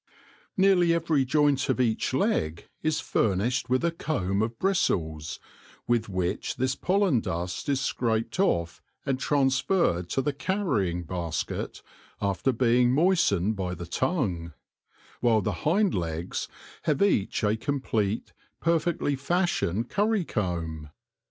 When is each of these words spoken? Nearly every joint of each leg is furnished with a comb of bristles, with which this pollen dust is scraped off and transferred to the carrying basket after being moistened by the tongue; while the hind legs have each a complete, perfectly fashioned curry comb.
Nearly 0.57 0.95
every 0.95 1.25
joint 1.25 1.69
of 1.69 1.79
each 1.79 2.11
leg 2.11 2.67
is 2.81 2.99
furnished 2.99 3.69
with 3.69 3.85
a 3.85 3.91
comb 3.91 4.41
of 4.41 4.57
bristles, 4.57 5.39
with 5.87 6.09
which 6.09 6.55
this 6.55 6.75
pollen 6.75 7.19
dust 7.19 7.69
is 7.69 7.81
scraped 7.81 8.39
off 8.39 8.81
and 9.05 9.19
transferred 9.19 10.09
to 10.09 10.23
the 10.23 10.33
carrying 10.33 11.03
basket 11.03 11.83
after 12.19 12.51
being 12.51 12.91
moistened 12.95 13.55
by 13.55 13.75
the 13.75 13.85
tongue; 13.85 14.53
while 15.19 15.41
the 15.41 15.51
hind 15.69 15.93
legs 15.93 16.47
have 16.85 17.03
each 17.03 17.43
a 17.43 17.55
complete, 17.55 18.33
perfectly 18.59 19.15
fashioned 19.15 19.91
curry 19.91 20.25
comb. 20.25 20.89